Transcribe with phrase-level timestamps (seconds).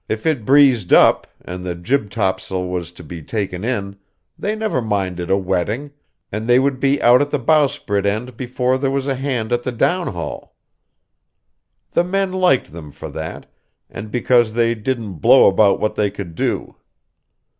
[0.09, 3.97] If it breezed up, and the jibtopsail was to be taken in,
[4.35, 5.91] they never minded a wetting,
[6.31, 9.61] and they would be out at the bowsprit end before there was a hand at
[9.61, 10.53] the downhaul.
[11.91, 13.45] The men liked them for that,
[13.91, 16.77] and because they didn't blow about what they could do.